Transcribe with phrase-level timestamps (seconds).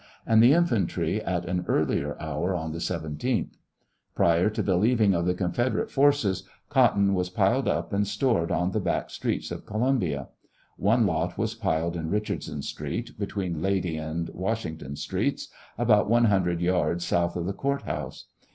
[0.25, 3.51] and the infantry at an earlier hoor, on the 17th.
[4.15, 8.71] Prior to the leaving of the Confederate forces cotton was piled up and stored on
[8.71, 10.29] the back streets of Columbia.
[10.75, 16.61] One lot was piled in Eichardson street, betsveen Lady and Washington streets, about one hundred
[16.61, 18.25] yards south of the Court house.